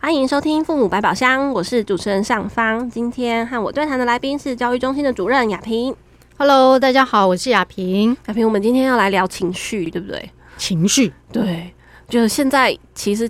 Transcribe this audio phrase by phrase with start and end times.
[0.00, 2.88] 欢迎收听父母百宝箱，我是主持人尚方。
[2.88, 5.92] 今天和我对谈的来宾是教育中心的主任雅萍。
[6.36, 8.16] Hello，大家好，我是雅萍。
[8.26, 10.30] 雅萍，我们今天要来聊情绪，对不对？
[10.56, 11.74] 情绪，对，
[12.08, 13.28] 就是现在其实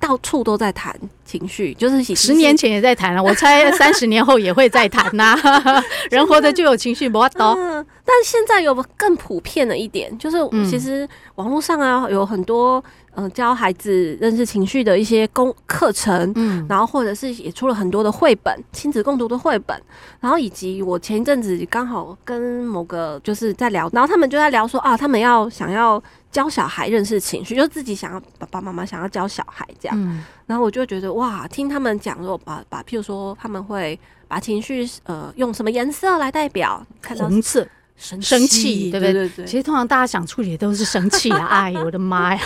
[0.00, 5.36] 到处都在谈情绪，就是十年前也在谈了， 我猜三十年后也会再谈呐。
[6.10, 7.48] 人活着就有情绪，不要多。
[7.58, 12.82] 嗯，但现在有更普遍的一点，就是其实网络上啊有很多。
[13.16, 19.76] 嗯、呃，教孩子认识情绪的一些功课程，嗯，然后或者是也出了很多的绘本，亲子共读的绘本，
[20.20, 37.66] 然后以及我前一阵子刚好跟某个就是在聊，然后他们就在聊说啊，他们要想要教小孩认识情绪，就自己想要爸爸妈妈想要教小孩这样，嗯，然后我就觉得哇，听他们讲说把把，譬如说他们会把情绪呃用什么颜色来代表，看到红色。
[37.96, 39.12] 生生气，对不对？
[39.12, 41.44] 对对对，其实通常大家想处理的都是生气啊！
[41.48, 42.40] 哎呦，我的妈呀！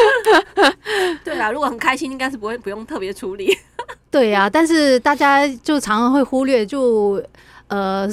[1.22, 3.54] 对啊，如果很开心，应该是不会不用特别处理。
[4.10, 7.22] 对啊，但是大家就常常会忽略，就
[7.66, 8.08] 呃，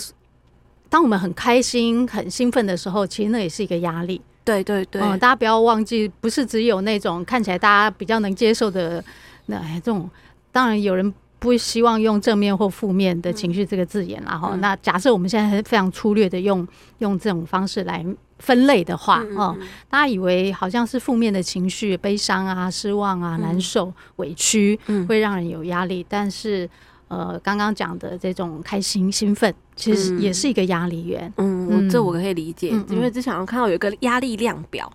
[0.89, 4.21] 当我们很开心、很兴奋的时候，其实那也是一个压力。
[4.47, 9.03] 对对对，嗯，大家不要忘记，不是只有那种看起来大家比较能接受的
[9.45, 10.09] 那哎这种，
[10.51, 11.13] 当然有人。
[11.39, 16.67] 不希望用正面或负面的情绪这个字眼，然后、嗯、那假设我们现在非常粗略的用
[16.97, 18.03] 用这种方式来
[18.39, 26.03] 分类的话，哦、嗯嗯，大家以为好像是负面的情绪，悲伤啊、失望啊、难受、委屈，会让人有压力。
[26.09, 26.67] 但是，
[27.07, 31.31] 呃，刚刚讲的这种开心、兴奋，其实也是一个压力源。
[31.37, 34.91] 嗯，嗯，这我可以理解，嗯、因为之前我看到有一个压力量表。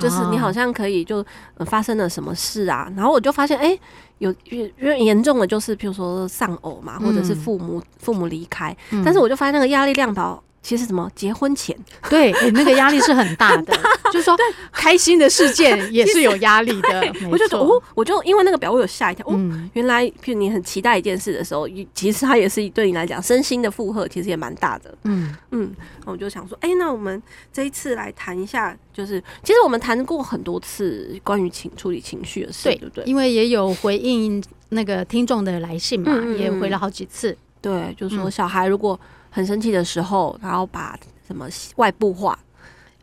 [0.00, 1.24] 就是你好像可以就
[1.66, 3.78] 发生了什么事啊，然后我就发现哎，
[4.18, 10.42] 有越越严重的就是譬如说丧偶嘛，或者是父母父母离开，但是我就发现那个压力量表。
[10.64, 11.76] 其实什么结婚前，
[12.08, 13.78] 对，欸、那个压力是很大的，
[14.10, 14.34] 就是说
[14.72, 17.14] 开心的事件 也是有压力的。
[17.30, 19.26] 我就说哦，我就因为那个表，我有吓一跳。
[19.28, 19.38] 哦，
[19.74, 24.96] 原来譬如你很期待一件事的时候，其实它也是对你来讲身心的负荷，其实也蛮大的。
[25.04, 25.70] 嗯嗯，
[26.06, 33.04] 我就想说，哎、欸，那我们这一次来谈一下，就是其实我们谈过很多次关于情处理情绪的事，对，对不对？
[33.04, 37.36] 因为也有回应那个听众的来信嘛，嗯、也回了好几次。
[37.60, 38.98] 对，就是说小孩如果。
[39.34, 40.96] 很生气的时候，然后把
[41.26, 42.38] 什么外部化，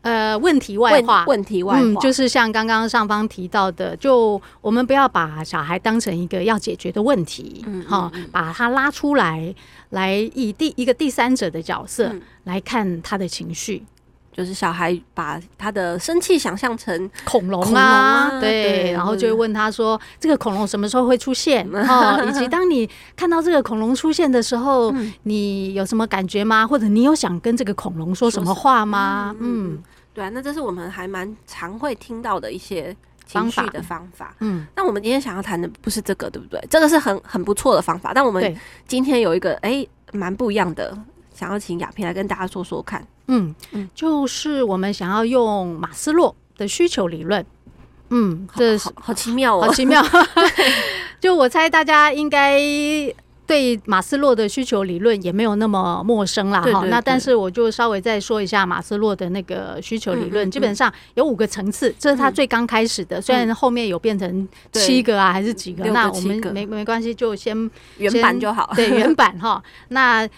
[0.00, 9.54] 呃，问题外化，问题外化，嗯，就是像刚刚上方提到的，就我们不要把小孩当成一个要解决的问题，嗯，好，把他拉出来，
[9.90, 12.10] 来以第一个第三者的角色
[12.44, 13.84] 来看他的情绪。
[14.32, 21.68] 就是小孩把他的生气想象成恐龙啊，对，然后就会问他说：“这个恐龙什么时候会出现？
[21.70, 24.90] 哦，以及当你看到这个恐龙出现的时候，
[25.24, 26.66] 你有什么感觉吗？
[26.66, 29.78] 或者你有想跟这个恐龙说什么话吗？”嗯，
[30.14, 34.34] 对啊，那这是我们还蛮常会听到的一些情绪的方法。
[34.40, 36.58] 嗯，那我们今天想要谈的不是这个，对不对？
[36.70, 38.56] 这个是很很不错的方法，但我们
[38.88, 40.96] 今天有一个哎蛮不一样的。
[41.42, 47.44] 想要请雅萍来跟大家说说看，嗯嗯，就是我们想要用马斯洛的需求理论，
[48.10, 50.00] 嗯，这好，好奇妙哦，好奇妙。
[51.18, 52.60] 就我猜大家应该
[53.44, 56.62] 对马斯洛的需求理论也没有那么陌生啦。
[56.62, 56.84] 哈。
[56.86, 69.60] 那但是我就稍微再说一下马斯洛的那个需求理论，基本上有五个层次，这是他最刚开始的，虽然后面有变成七个啊还是几个，那我们没没关系，就先原版就好，对原版哈。
[69.88, 70.28] 那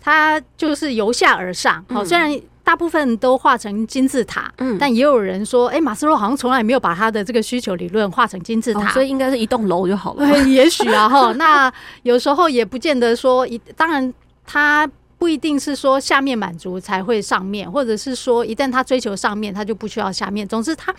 [0.00, 10.38] 它就是由下而上，好，虽然大部分都画成金字塔，嗯，但也有人说，哎，马斯洛好像从来没有把他的这个需求理论画成金字塔，所以应该是一栋楼就好了。
[10.46, 11.72] 也许啊，哈，那
[12.02, 14.12] 有时候也不见得说一，当然
[14.46, 20.46] 他不一定是说下面满足才会上面，或者是说一旦他追求上面，他就不需要下面。
[20.46, 20.94] 总之他。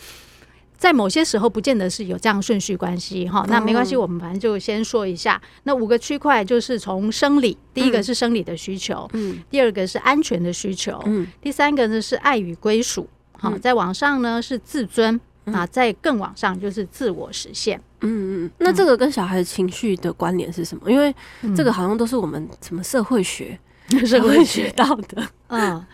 [0.80, 3.46] 在某些时候，不见得是有这样顺序关系哈。
[3.50, 5.40] 那没关系，我们反正就先说一下。
[5.64, 17.78] 那五个区块就是从生理，第一个是生理的需求，嗯，第二个是安全的需求，嗯，第三个呢是爱与归属，好，在往上呢是自尊，啊，在更往上就是自我实现。
[18.00, 20.90] 嗯嗯，那这个跟小孩情绪的关联是什么？
[20.90, 21.14] 因为
[21.54, 23.60] 这个好像都是我们什么社会学
[24.08, 25.86] 社会学到的，嗯。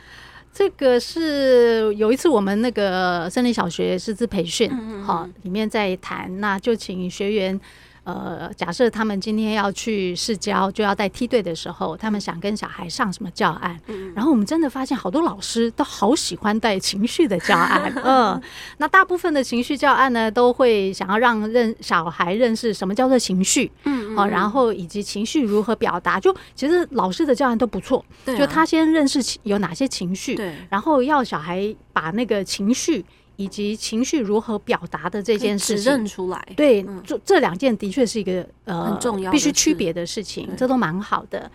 [0.58, 4.72] 这个是有一次我们那个森林小学师资培训，
[5.04, 7.60] 好，里面在谈，那就请学员
[8.06, 18.40] 呃，假设他们今天要去市郊，就要带梯队的时候，他们想跟小孩上什么教案，嗯、然后我们真的发现好多老师都好喜欢带情绪的教案， 嗯，
[18.78, 33.04] 那大部分的情绪教案呢，都会想要让认小孩认识什么叫做情绪，嗯，嗯，然后以及情绪如何表达，就其实老师的教案都不错，对、啊，就他先认识有哪些情绪，对，然后要小孩把那个情绪。
[33.38, 41.52] 以及情绪如何表达的这件事情，认出来，对，这、嗯、这两件的确是一个呃很重要必须区别的事情，这都蛮好的。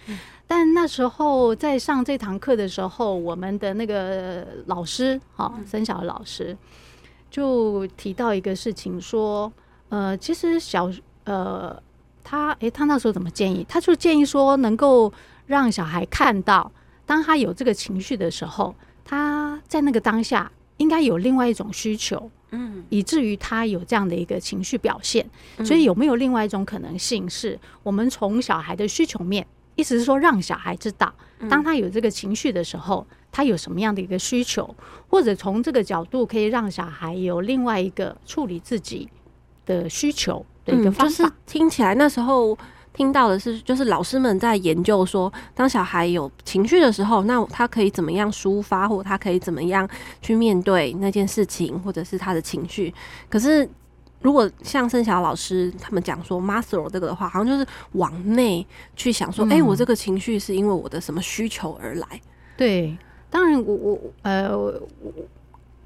[0.46, 6.56] 但那时候在上这堂课的时候，我们的那个老师哈，森小的老师
[7.30, 9.50] 就提到一个事情，说
[9.88, 10.90] 呃，其实小
[11.24, 11.80] 呃
[12.22, 13.64] 他诶，他那时候怎么建议？
[13.68, 15.12] 他就建议说，能够
[15.46, 16.70] 让小孩看到，
[17.06, 18.74] 当他有这个情绪的时候，
[19.04, 20.50] 他在那个当下。
[20.80, 25.24] 应该有另外一种需求，嗯，以至于他有这样的一个情绪表现。
[25.62, 29.46] 所以有没有另外一种可能性，是我们从小孩的需求面，
[29.76, 31.12] 意思是说，让小孩知道，
[31.50, 34.74] 当他有这个情绪的时候，他有什么样的一个需求，
[35.08, 39.06] 或者从这个角度可以让小孩有另外一个处理自己
[39.66, 41.30] 的需求的一个方法。
[41.44, 42.56] 听起来那时候。
[42.92, 49.88] 听到的是，就是老师们在研究说，当小孩有情绪的时候，那他可以怎么样抒发，或他可以怎么样
[50.20, 52.92] 去面对那件事情，或者是他的情绪。
[53.28, 53.66] 可是，
[54.20, 58.66] 如果像盛晓老师他们讲说 Maslow 这个的话，好像就是往内
[58.96, 62.06] 去想说，哎、嗯欸，我这个情绪是因为我的什么需求而来？
[62.56, 62.98] 对，
[63.30, 64.74] 当然我，我我呃我。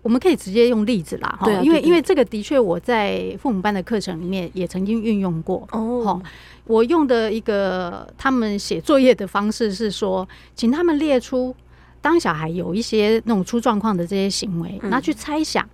[0.05, 6.21] 我们可以直接用例子啦，哈，因为因为这个的确我在父母班的课程里面也曾经运用过哦。
[6.67, 11.57] 我用的一个他们写作业的方式是说，请他们列出
[12.03, 15.67] 当小孩有一些那种出状况的这些行为，然后去猜想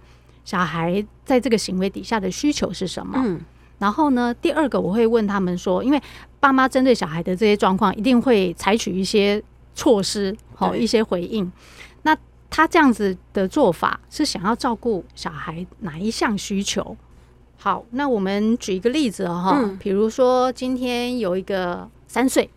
[0.44, 3.20] 小孩在这个行为底下的需求是什么。
[3.24, 3.40] 嗯，
[3.80, 6.00] 然后呢，第二个我会问他们说，因为
[6.38, 9.42] 爸妈针对小孩的这些状况，一定会采取一些
[9.74, 11.50] 措施，好一些回应。
[12.50, 16.96] 那他这样子的做法是想要照顾小孩哪一项需求？
[17.56, 22.50] 好，那我们举一个例子哦，哈、嗯，比如说今天有一个三岁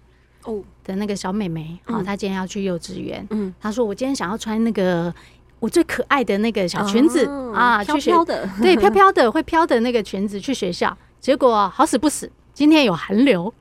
[0.43, 0.63] 哦。
[0.85, 5.15] 的那个小妹妹，啊、嗯，她今天要去幼稚园，嗯，她说我今天想要穿那个
[5.61, 12.29] 我最可爱的那个小裙子、哦、啊，飘飘的，对，飘飘的会飘的那个裙子去学校，结果好死不死。
[12.53, 13.51] 今天有寒流，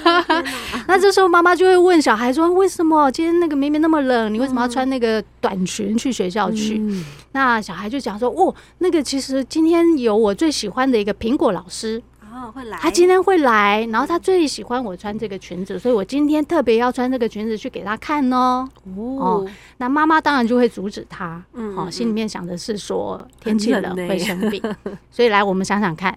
[0.86, 12.02] 那这时候妈妈就会问小孩说：“为什么今天那个明明那么冷，你为什么要穿那个短裙去学校去？”嗯、那小孩就讲说：“哦，那个其实今天有我最喜欢的一个苹果老师。
[12.20, 18.68] 哦，会来，他今天会来，然后他最喜欢我穿这个裙子，所以我今天特别要穿这个裙子去给他看哦。
[18.94, 19.00] 哦”
[19.40, 19.46] 哦，
[19.78, 24.62] 那妈妈当然就会阻止他，嗯，哦，心里面想的是说天气冷会生病，
[25.10, 26.14] 所以来我们想想看。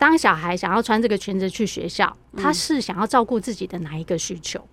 [0.00, 4.66] 当小孩想要穿这个裙子去学校，他是想要照顾自己的哪一个需求？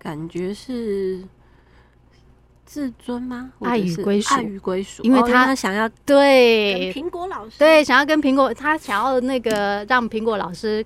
[0.00, 1.22] 感觉是
[2.66, 3.52] 自尊吗？
[3.60, 10.84] 爱与归属，爱与归属，因为他，他想要对苹果老师，对，想要跟苹果，他想要那个让苹果老师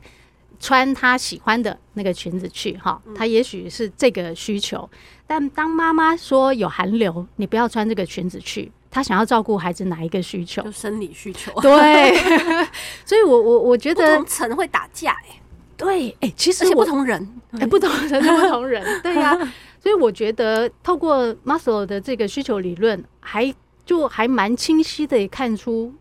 [0.61, 3.01] 穿他喜欢的那个裙子去哈。
[3.15, 4.87] 他也许是这个需求，
[5.27, 8.71] 但当妈妈说有寒流，你不要穿这个裙子去。
[8.93, 10.63] 他想要照顾孩子哪一个需求？
[10.63, 11.51] 就生理需求。
[11.63, 12.15] 对，
[13.07, 15.43] 所以我我我觉得不同层会打架哎、欸。
[15.79, 17.27] 对，哎、欸，其实是不同人，
[17.59, 18.85] 哎、欸，不同人是不同人。
[19.03, 19.53] 对呀、啊，
[19.83, 23.53] 所以我觉得透过 Maslow 的这个需求理论，还
[23.87, 25.93] 就还蛮清晰的看出。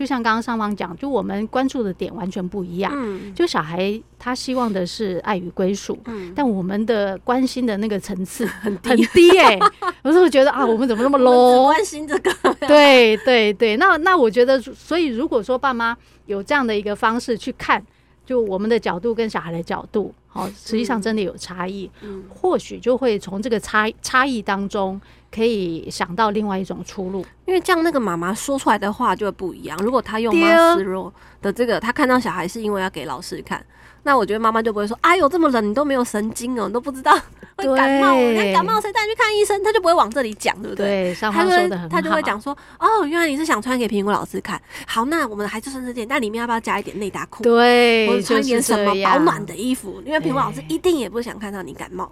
[0.00, 2.90] 就像刚刚上方讲，就我们关注的点完全不一样。
[2.96, 9.60] 嗯，就小孩他希望的是爱与归属，嗯，但我们的关心的那个层次 很低很低哎、欸。
[10.02, 11.64] 有时候觉得啊，我们怎么那么 low？
[11.64, 12.32] 关心这个？
[12.66, 17.84] 对对对，那那我觉得，所以如果说爸妈有这样的一个方式去看，
[18.24, 21.90] 就我们的角度跟小孩的角度，好，实际上真的有差异。
[22.00, 24.98] 嗯，或许就会从这个差差异当中。
[25.32, 29.78] 可以想到另外一种出路，因为这样那个妈妈说出来的话就会不一样。
[29.78, 33.64] 如果她用妈斯洛的这个，她看到小孩是因为要给老师看，
[34.02, 37.16] 那我觉得妈妈就不会说：“哎呦，这么冷，你都没有神经哦，你都不知道
[37.56, 40.86] 会感冒，那感冒谁带你去看医生？”她就不会往这里讲，对不对？
[40.86, 41.88] 对，上方说的很好。
[41.88, 44.60] 他就会讲说：“哦，原来你是想穿给苹果老师看。
[44.86, 47.44] 好，那我们还是穿这件，但里面要不要加一点内搭裤？
[47.44, 50.02] 对，或者穿一点什么保暖的衣服？
[50.04, 52.10] 因为苹果老师一定也不想看到你感冒，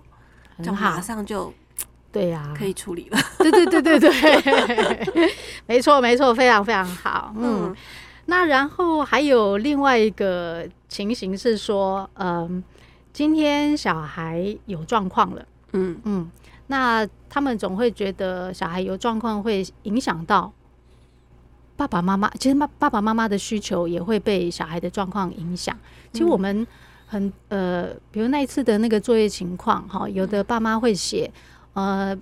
[0.62, 1.52] 就马上就。”
[2.10, 3.18] 对呀、啊，可以处理了。
[3.38, 5.32] 对对对对对，
[5.66, 7.32] 没错没错，非常非常好。
[7.36, 7.76] 嗯，嗯，
[8.26, 12.62] 那然后还有另外一个情形是说，嗯，
[13.12, 15.44] 今天小孩有状况了。
[15.72, 16.30] 嗯嗯，
[16.68, 20.50] 那他们总会觉得小孩有状况会影响到
[21.76, 25.76] 爸爸妈妈其实妈爸爸妈妈的需求也会被小孩的状况影响。
[26.10, 26.66] 其实我们
[27.06, 31.30] 很呃，比如那一次的那个作业情况哈，有的爸妈会写
[31.74, 32.16] 呃。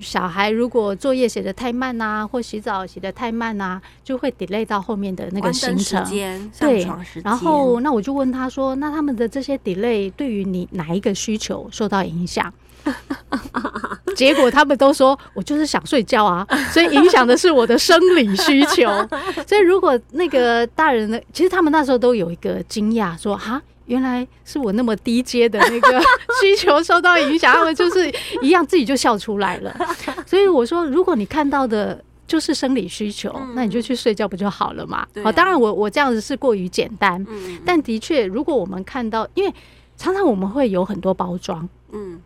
[0.00, 6.04] 小孩如果作业写的太慢啊，或洗澡洗的太慢啊，就会 delay 到后面的那个行程。
[6.60, 6.86] 对，
[7.24, 12.52] 然后那我就问他说：“那他们的这些 delay 对于你哪一个需求受到影响？”
[14.14, 18.84] 结果他们都说：“我就是想睡觉啊，所以影响的是我的生理需求。”
[19.48, 26.00] 所以如果那个大人呢，其实他们那时候都有一个惊讶，说：“哈。”原来是我那么低阶的那个
[26.40, 28.10] 需求受到影响，他们就是
[28.42, 29.74] 一样自己就笑出来了。
[30.24, 35.06] 所以我说，如果你看到的就是生理需求，那你就去睡觉不就好了嘛？
[35.24, 37.26] 好，当然我我这样子是过于简单，
[37.64, 39.52] 但的确，如果我们看到，因为
[39.96, 42.20] 常常我们会有很多包装，嗯，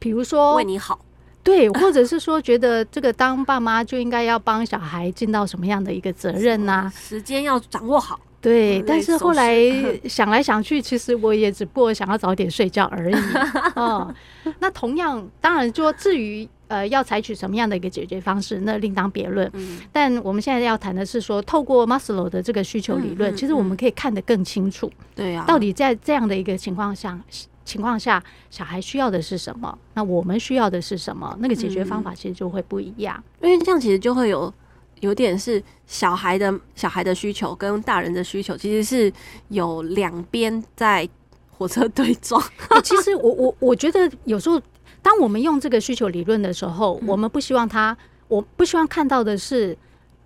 [0.00, 0.98] 比如说为你好，
[1.44, 6.92] 对，或者是说觉得这个当爸妈就应该要帮小孩尽到什么样的一个责任呐？
[6.94, 8.18] 时间要掌握好。
[8.44, 9.58] 对，但是后来
[10.06, 13.14] 想来想去，其实我也只不过想要早点睡觉而已。
[13.74, 14.14] 哦，
[14.58, 19.50] 那同样，当然说至于呃要采取什么样的一个解决方式，那另当别论。
[19.54, 19.78] 嗯。
[19.90, 24.92] 但我们现在要谈的是说，透过 Maslow 的这个需求理论，其实我们可以看得更清楚。
[25.14, 25.44] 对呀。
[25.48, 27.18] 到底在这样的一个情况下，
[27.64, 29.78] 情况下，小孩需要的是什么？
[29.94, 31.34] 那我们需要的是什么？
[31.40, 33.24] 那个解决方法其实就会不一样。
[33.40, 34.52] 因为这样其实就会有。
[35.00, 39.12] 有点是小孩的小孩的需求跟大人的需求，其实是
[39.48, 41.08] 有两边在
[41.50, 42.40] 火车对撞。
[42.70, 44.60] 欸， 其实我我我觉得有时候，
[45.02, 47.96] 当我们用这个需求理论的时候，我们不希望他，
[48.28, 49.76] 我不希望看到的是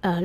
[0.00, 0.22] 呃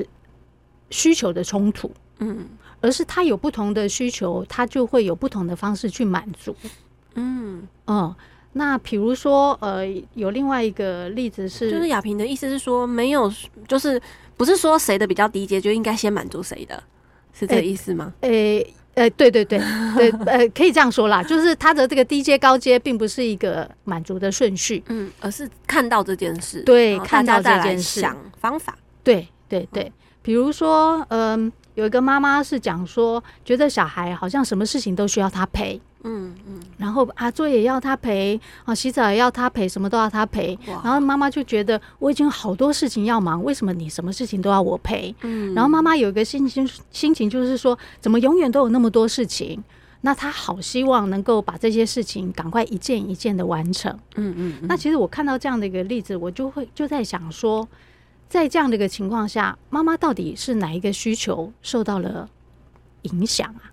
[0.89, 2.45] 需求的冲突，嗯，
[2.79, 6.55] 而是他有不同的需求，他就会有不同的方式去满足，
[7.15, 8.15] 嗯嗯。
[8.55, 9.83] 那比如说，呃，
[10.13, 13.33] 有另外一个例子是，就是亚萍的意思是说，没有，
[13.67, 13.99] 就是
[14.37, 16.81] 不是说谁的比较低阶就应该先满足谁的，
[17.33, 18.13] 是这个意思吗？
[18.21, 19.59] 诶、欸，诶、欸，对对对
[19.95, 35.81] 对，呃，可以这样说啦，就是他的这个低阶高阶并不是一个满足的顺序，嗯，而是看到这件事，对，看到这件事，想方法，对对对，比如说，嗯、呃，有一个妈妈是讲说，觉得小孩好像什么事情都需要他陪。
[36.03, 40.57] 嗯嗯，然后啊，作业要他陪啊，洗澡也要他陪，什么都要他陪。
[40.65, 45.15] 然后妈妈就觉得我已经好多事情要忙，为什么你什么事情都要我陪？
[45.21, 49.63] 嗯，然后妈妈有一个心情，心情就是说，怎么永远都有那么多事情？
[50.01, 53.97] 那她好希望能够把这些事情赶快一件一件的完成。
[54.15, 57.65] 嗯嗯，那其实我看到这样的一个例子，我就会就在想说，
[58.27, 62.29] 在这样的一个情况下，妈妈到底是哪一个需求受到了
[63.03, 63.71] 影响啊？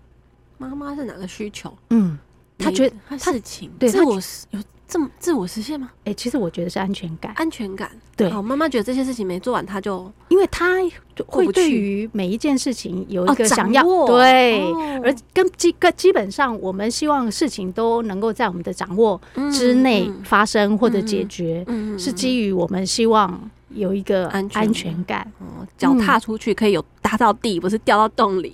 [0.68, 1.72] 妈妈是哪个需求？
[1.88, 2.18] 嗯，
[2.58, 5.90] 他觉得他事情对自我有这么自我实现吗？
[6.04, 7.90] 哎，其实我觉得是安全感，安全感。
[8.16, 10.78] 对，妈妈觉得这些事情没做完，他就因为他
[11.26, 14.60] 会对于每一件事情有一个想要对，
[15.02, 19.18] 而跟基跟基本上，我们希望事情都能够在我们的掌握
[19.50, 21.64] 之内发生或者解决，
[21.96, 25.32] 是基于我们希望有一个安全安全感。
[25.38, 28.52] 哦，脚踏出去可以有搭到地，不是掉到洞里。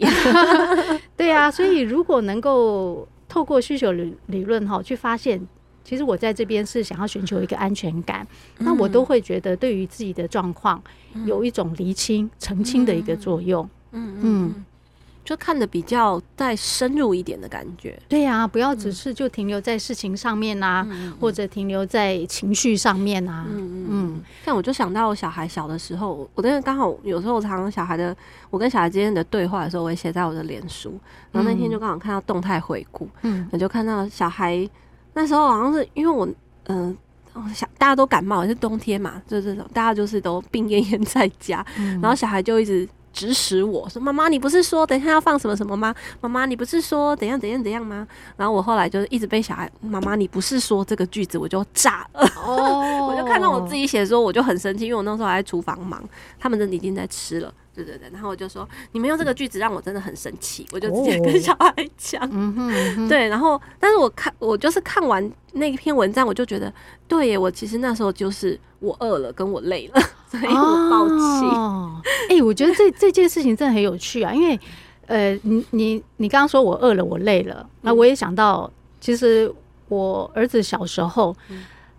[1.16, 5.40] 对啊，所以如果能够透过需求理理论哈，去发现，
[5.84, 8.26] 其实我在这边是想要寻求一个安全感，
[8.58, 10.82] 那我都会觉得对于自己的状况
[11.24, 13.68] 有一种厘清、澄清的一个作用。
[13.92, 14.64] 嗯嗯。
[15.26, 23.44] 就看的比较再深入一点的感觉，对呀、啊，不要只是就停留在事情上面啊，嗯、或者停留在情绪上面啊。
[23.50, 24.22] 嗯嗯嗯。
[24.44, 28.16] 像我就想到我小孩小的时候，我那刚好有时候我常常小孩的，
[28.50, 30.96] 我跟小孩之间的对话的时候，我会写在我的脸书。
[31.32, 34.70] 然后那天就刚好看到动态回顾，嗯，我就看到小孩
[35.14, 36.24] 那时候好像是因为我，
[36.68, 36.96] 嗯、
[37.32, 42.88] 呃，小大家都感冒，是冬天嘛，就这种大家就是都病恹恹在家，嗯、然后小孩就一直。
[43.16, 45.94] 指使我说：“妈妈，你不是说等一下要放什么什么吗？
[46.20, 48.06] 妈妈，你不是说怎样怎样怎样吗？”
[48.36, 56.06] 然后我后来就一直被小孩：“妈妈，你不是说这个句子，我就炸了。”哦，我就看到我自己写的时候，我就很生气，因为我那时候还在厨房忙，
[56.38, 57.50] 他们真的已经在吃了。
[57.74, 62.26] 对对对，然后我就说，你们用这个句子让我真的很生气，我就直接跟小孩讲。
[62.32, 66.72] 嗯哼，对，然后但是我看我就是看完那篇文章，我就觉得，
[67.06, 71.44] 对耶，我其实那时候就是我饿了，跟我累了，所以我爆气。
[71.54, 71.95] 哦，
[72.36, 74.58] 哎，我觉得这这件事情真的很有趣啊，因为
[75.06, 79.52] 呃，你你你刚刚说我饿了，我累了，那我也想到，其实
[79.88, 81.34] 我儿子小时候，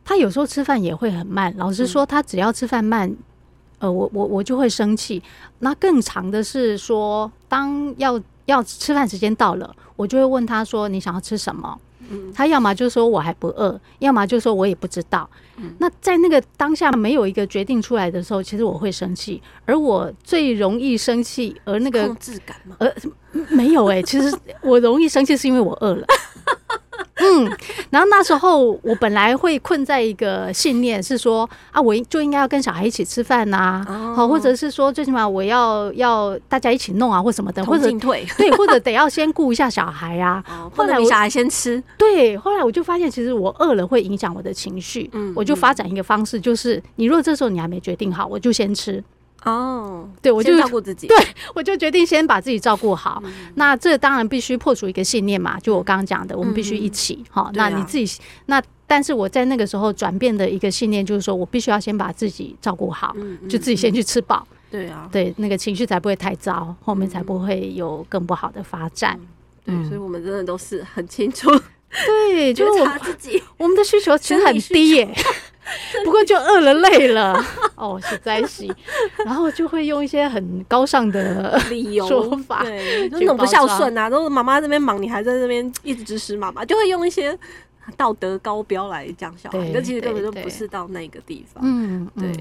[0.04, 3.16] 他有时候吃饭也会很慢，老实说，他只要吃饭慢。
[3.80, 5.22] 呃，我我我就会生气。
[5.60, 11.80] 那更长的是说，当要要吃饭时间到了，我就会问他说：“你想要吃什么？”
[12.10, 15.30] 嗯，他要么就说我还不饿，要么就说我也不知道。
[15.58, 19.42] 嗯，那在那个当下没有一个决定出来的时候，其实我会生气。
[19.66, 22.76] 而我最容易生气，而那个控制感吗？
[22.80, 22.92] 呃，
[23.50, 26.06] 没有哎、欸，其实我容易生气是因为我饿了。
[27.28, 27.58] 嗯，
[27.90, 40.44] 然后那时候我本来会困在一个信念是说啊，我就应该要跟小孩一起吃饭呐、啊，好、哦，或者是说最起码我要要大家一起弄啊，或什么的，或者退 对，或者得要先顾一下小孩啊。
[40.50, 49.04] 哦、后来我小孩先吃，对，后来我就发现其实我饿了会影响我的情绪，嗯，我就发展一个方式，就是你如果这时候你还没决定好，我就先吃。
[49.48, 51.18] 哦，对，我就照顾自己， 对
[51.56, 53.22] 我就决定先把自己照顾好。
[53.26, 57.24] 嗯、那这当然必须破除一个信念嘛，就我刚刚讲的，我们必须一起。
[57.30, 64.46] 哈、嗯，那你自己，那但是我在那个时候转变的一个信念就是说，我必须要先把自己照顾好，嗯、就自己先去吃饱。
[64.70, 69.18] 对啊，对，那个情绪才不会太糟，后面才不会有更不好的发展。
[69.66, 71.50] 嗯、对，所以我们真的都是很清楚，
[72.06, 75.10] 对， 就是我自己，我们的需求其实很低耶。
[76.06, 77.44] 不过就饿了累了。
[77.76, 78.68] 哦，实在是，
[79.26, 82.08] 然后就会用一些很高尚的理由。
[82.08, 87.38] 说法，对，就那种不孝顺啊，都是妈妈这边忙，你还在这边一直指使妈妈，就会用一些
[87.96, 91.64] 道德高标来讲小孩，但其实根本就不是到那个地方。
[91.66, 92.32] 嗯，对，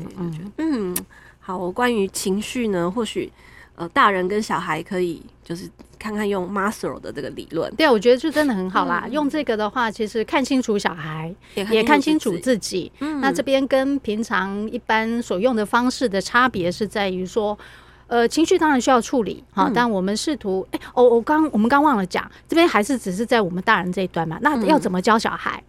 [0.56, 0.96] 嗯，
[1.38, 3.30] 好，关于情绪呢，或许
[3.76, 5.70] 呃，大人跟小孩可以就是。
[5.98, 9.04] 看看用 Maslow 的这个理论，对，我觉得就真的很好啦。
[9.06, 12.92] 嗯、用这个的话，其实看清楚小孩，也看清楚自己。
[13.00, 17.58] 嗯、那这边跟平常一般所用的方式的差别是在于说，
[18.08, 24.38] 呃，情绪当然需要处理，哈，嗯、但我们试图，哎、欸，哦，我刚我们刚忘了讲，这边还是只是在我们大人这一端嘛。
[24.42, 25.60] 那要怎么教小孩？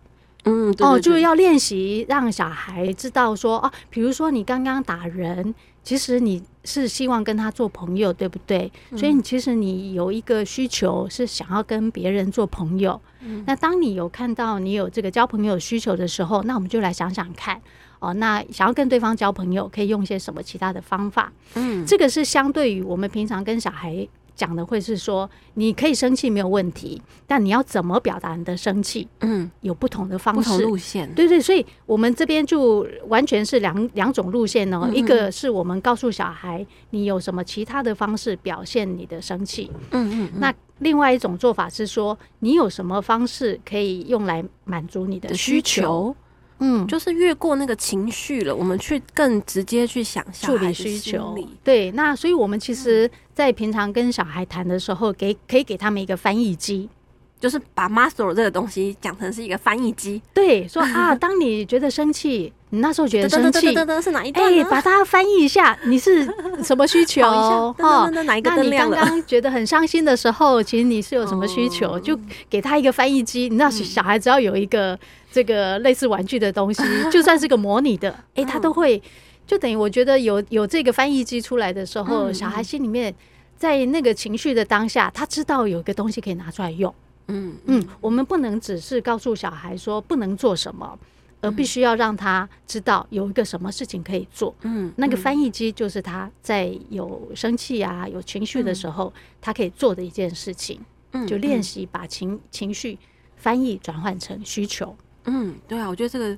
[0.43, 5.55] 嗯，哦，就是要练习让小孩知道说，哦，比如说你刚刚打人。
[5.87, 8.69] 其实你是希望跟他做朋友，对不对？
[8.91, 12.99] 嗯、所以你其实你有一个需求是想要跟别人做朋友。
[13.21, 17.61] 嗯、那当你有看到你有这个交朋友需求的时候，那我们就来想想看
[17.99, 18.13] 哦。
[18.15, 21.31] 那想要跟对方交朋友，可以用一些什么其他的方法？
[21.53, 24.05] 嗯，这个是相对于我们平常跟小孩。
[24.37, 29.07] 讲的会是说，你可以生气没有问题，但你要怎么表达你的生气？
[29.21, 31.11] 嗯，有不同的方式，不同路线。
[31.15, 34.79] 对对，所以我们这边就完全是两两种路线呢。
[34.83, 39.71] 嗯嗯，一个是我们告诉小孩，你有什么其他的方式表现你的生气？
[39.89, 40.39] 嗯，嗯嗯。
[40.39, 46.15] 那另外一种做法是说，你有什么方式可以用来满足你的需求？
[46.59, 51.37] 嗯，就是越过那个情绪了，我们去更直接去想象处理需求。
[51.63, 56.89] 对，那所以我们其实，在平常跟小孩谈的时候，给可以给他们一个翻译机，
[57.39, 60.21] 就是把 muscle 这个东西讲成是一个翻译机。
[60.33, 64.53] 对，说啊，当你觉得生气，你那时候觉得生气，是哪一段？
[64.53, 66.25] 哎，把它翻译一下，你是
[66.63, 67.23] 什么需求？
[67.25, 68.49] 哦，哪一个？
[68.55, 71.99] 那你刚刚觉得很伤心的时候，其实你是有什么需求？
[71.99, 73.43] 就给他一个翻译机。
[73.49, 74.97] 你知道，小孩只要有一个。
[75.29, 78.99] 这个类似玩具的东西， 就算是个模拟的，哎，他都会，
[79.45, 83.13] 就等于我觉得有有这个翻译机出来的时候，小孩心里面
[83.55, 86.91] 在那个情绪的当下，他知道有一个东西可以拿出来用。
[87.27, 90.97] 嗯嗯，我们不能只是告诉小孩说不能做什么，
[91.41, 94.53] 而必须要让他知道有一个什么事情可以做。
[94.61, 100.79] 嗯，那个翻译机就是他在有生气啊、有情绪的时候，他可以做的一件事情。
[101.11, 102.97] 嗯，就练习把情情绪
[103.37, 104.95] 翻译转换成需求。
[105.25, 106.37] 嗯，对啊，我觉得这个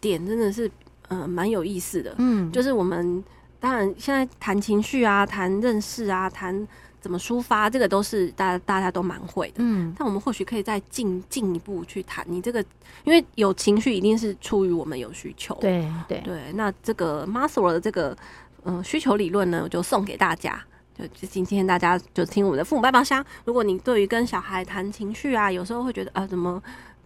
[0.00, 0.70] 点真的是，
[1.08, 2.14] 呃，蛮有意思的。
[2.18, 3.22] 嗯，就是我们
[3.60, 6.66] 当然现在谈情绪啊，谈认识啊，谈
[7.00, 9.54] 怎么抒发，这个都是大家大家都蛮会的。
[9.58, 12.64] 嗯，但我们或许可以再进进一步去谈你这个，
[13.04, 15.54] 因为有情绪一定是出于我们有需求。
[15.60, 18.16] 对对对，那这个 Maslow 的这个
[18.62, 20.62] 呃需求理论呢，我就送给大家。
[20.98, 23.24] 就就今天大家就听我们的父母百宝箱。
[23.44, 26.60] 如果你对于跟小孩谈情绪啊，有时候会觉得啊，怎么？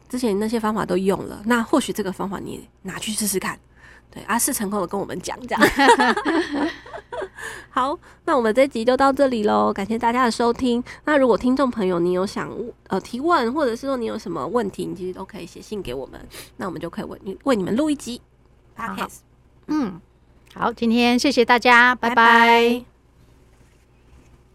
[0.09, 3.59] 之前那些方法都用了，那或许这个方法你拿去试试看，
[4.13, 5.63] 对，啊，是成功的跟我们讲这样。
[7.71, 10.85] 好，那我们这集就到这里喽，感谢大家的收听。
[11.07, 12.55] 那如果听众朋友你有想
[12.89, 16.21] 呃提问，或者是说你有什么问题，你其实都可以写信给我们，
[16.59, 18.21] 那我们就可以为你为你们录一集。
[18.75, 18.95] 好，
[19.69, 19.99] 嗯，
[20.55, 22.15] 好，今天谢谢大家，拜拜。
[22.15, 22.25] 拜
[22.81, 22.92] 拜。